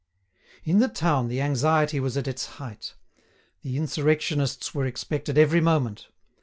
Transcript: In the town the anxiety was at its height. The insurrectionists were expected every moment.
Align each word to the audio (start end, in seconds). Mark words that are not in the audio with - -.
In 0.63 0.79
the 0.79 0.87
town 0.87 1.27
the 1.27 1.41
anxiety 1.41 1.99
was 1.99 2.17
at 2.17 2.27
its 2.27 2.47
height. 2.57 2.95
The 3.61 3.77
insurrectionists 3.77 4.73
were 4.73 4.87
expected 4.87 5.37
every 5.37 5.61
moment. 5.61 6.07